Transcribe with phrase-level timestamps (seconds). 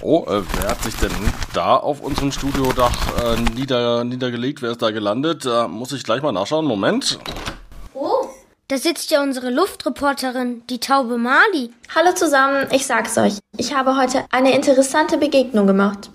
[0.00, 1.10] Oh, äh, wer hat sich denn
[1.54, 4.62] da auf unserem Studiodach äh, nieder, niedergelegt?
[4.62, 5.44] Wer ist da gelandet?
[5.44, 6.66] Äh, muss ich gleich mal nachschauen.
[6.66, 7.18] Moment.
[7.94, 8.28] Oh,
[8.68, 11.72] da sitzt ja unsere Luftreporterin, die Taube Mali.
[11.96, 13.38] Hallo zusammen, ich sag's euch.
[13.56, 16.10] Ich habe heute eine interessante Begegnung gemacht.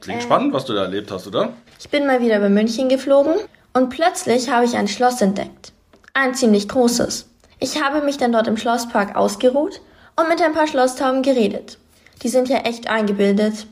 [0.00, 1.54] Klingt spannend, was du da erlebt hast, oder?
[1.80, 3.34] Ich bin mal wieder bei München geflogen
[3.72, 5.72] und plötzlich habe ich ein Schloss entdeckt.
[6.14, 7.28] Ein ziemlich großes.
[7.58, 9.80] Ich habe mich dann dort im Schlosspark ausgeruht
[10.14, 11.78] und mit ein paar Schlosstauben geredet.
[12.22, 13.66] Die sind ja echt eingebildet.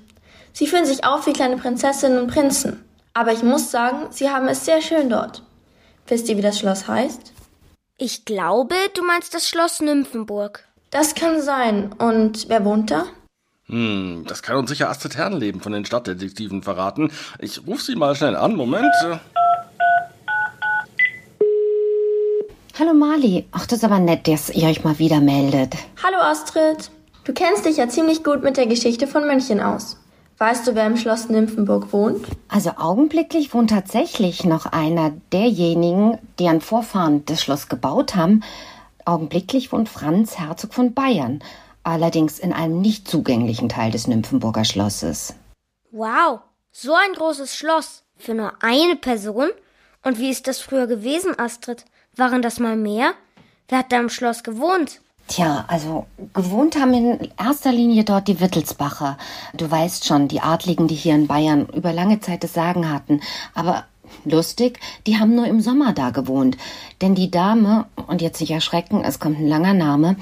[0.52, 2.84] Sie fühlen sich auf wie kleine Prinzessinnen und Prinzen.
[3.12, 5.42] Aber ich muss sagen, sie haben es sehr schön dort.
[6.06, 7.32] Wisst ihr, wie das Schloss heißt?
[7.96, 10.66] Ich glaube, du meinst das Schloss Nymphenburg.
[10.90, 11.92] Das kann sein.
[11.92, 13.06] Und wer wohnt da?
[13.66, 17.10] Hm, das kann uns sicher Astrid Herrenleben von den Stadtdetektiven verraten.
[17.38, 18.56] Ich ruf sie mal schnell an.
[18.56, 18.92] Moment.
[22.78, 23.46] Hallo Mali.
[23.52, 25.74] Ach, das ist aber nett, dass ihr euch mal wieder meldet.
[26.02, 26.90] Hallo Astrid.
[27.24, 29.96] Du kennst dich ja ziemlich gut mit der Geschichte von München aus.
[30.36, 32.26] Weißt du, wer im Schloss Nymphenburg wohnt?
[32.48, 38.42] Also augenblicklich wohnt tatsächlich noch einer derjenigen, deren Vorfahren das Schloss gebaut haben.
[39.06, 41.42] Augenblicklich wohnt Franz Herzog von Bayern,
[41.82, 45.34] allerdings in einem nicht zugänglichen Teil des Nymphenburger Schlosses.
[45.92, 46.40] Wow,
[46.72, 49.48] so ein großes Schloss für nur eine Person?
[50.02, 51.86] Und wie ist das früher gewesen, Astrid?
[52.16, 53.14] Waren das mal mehr?
[53.68, 55.00] Wer hat da im Schloss gewohnt?
[55.26, 59.16] Tja, also gewohnt haben in erster Linie dort die Wittelsbacher.
[59.54, 63.20] Du weißt schon, die Adligen, die hier in Bayern über lange Zeit das Sagen hatten.
[63.54, 63.84] Aber
[64.24, 66.56] lustig, die haben nur im Sommer da gewohnt.
[67.00, 70.16] Denn die Dame, und jetzt nicht erschrecken, es kommt ein langer Name,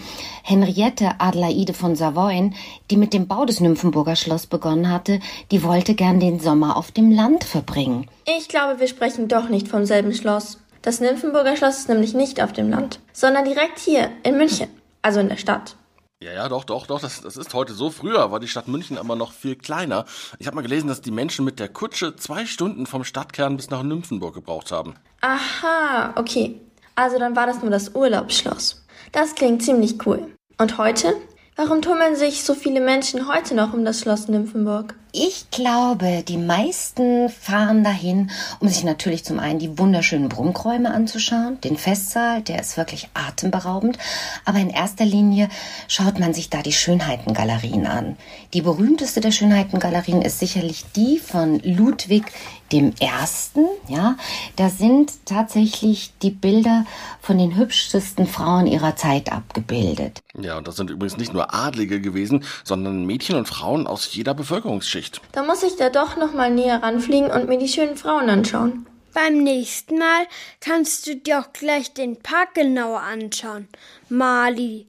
[0.45, 2.55] Henriette Adelaide von Savoyen,
[2.91, 5.19] die mit dem Bau des Nymphenburger Schloss begonnen hatte,
[5.51, 8.07] die wollte gern den Sommer auf dem Land verbringen.
[8.39, 10.59] Ich glaube, wir sprechen doch nicht vom selben Schloss.
[10.81, 14.69] Das Nymphenburger Schloss ist nämlich nicht auf dem Land, sondern direkt hier in München.
[15.03, 15.77] Also in der Stadt.
[16.23, 17.91] Ja, ja, doch, doch, doch, das, das ist heute so.
[17.91, 20.05] Früher war die Stadt München aber noch viel kleiner.
[20.39, 23.71] Ich habe mal gelesen, dass die Menschen mit der Kutsche zwei Stunden vom Stadtkern bis
[23.71, 24.95] nach Nymphenburg gebraucht haben.
[25.21, 26.61] Aha, okay.
[26.95, 28.87] Also dann war das nur das Urlaubsschloss.
[29.11, 30.29] Das klingt ziemlich cool.
[30.59, 31.15] Und heute?
[31.57, 34.95] Warum tummeln sich so viele Menschen heute noch um das Schloss Nymphenburg?
[35.15, 38.31] Ich glaube, die meisten fahren dahin,
[38.61, 41.61] um sich natürlich zum einen die wunderschönen Prunkräume anzuschauen.
[41.61, 43.99] Den Festsaal, der ist wirklich atemberaubend.
[44.47, 45.51] Aber in erster Linie
[45.87, 48.17] schaut man sich da die Schönheitengalerien an.
[48.55, 52.33] Die berühmteste der Schönheitengalerien ist sicherlich die von Ludwig
[52.73, 53.67] dem Ersten.
[53.89, 54.17] Ja,
[54.57, 56.87] da sind tatsächlich die Bilder
[57.21, 60.23] von den hübschesten Frauen ihrer Zeit abgebildet.
[60.41, 64.33] Ja, und das sind übrigens nicht nur Adlige gewesen, sondern Mädchen und Frauen aus jeder
[64.33, 65.02] Bevölkerungsschicht.
[65.33, 68.87] Da muss ich da doch noch mal näher ranfliegen und mir die schönen Frauen anschauen.
[69.15, 70.27] Beim nächsten Mal
[70.61, 73.69] kannst du dir auch gleich den Park genauer anschauen,
[74.09, 74.87] Mali.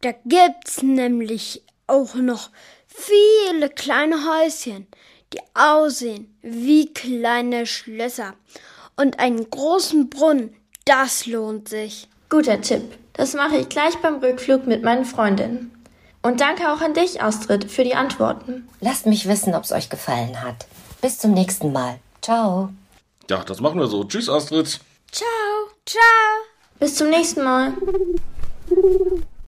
[0.00, 2.50] Da gibt's nämlich auch noch
[2.86, 4.86] viele kleine Häuschen,
[5.32, 8.34] die aussehen wie kleine Schlösser.
[8.96, 10.54] Und einen großen Brunnen,
[10.84, 12.08] das lohnt sich.
[12.28, 12.82] Guter Tipp.
[13.14, 15.72] Das mache ich gleich beim Rückflug mit meinen Freundinnen.
[16.24, 18.66] Und danke auch an dich, Astrid, für die Antworten.
[18.80, 20.66] Lasst mich wissen, ob es euch gefallen hat.
[21.02, 21.98] Bis zum nächsten Mal.
[22.22, 22.70] Ciao.
[23.28, 24.04] Ja, das machen wir so.
[24.04, 24.80] Tschüss, Astrid.
[25.12, 25.28] Ciao,
[25.84, 26.00] ciao.
[26.78, 27.74] Bis zum nächsten Mal.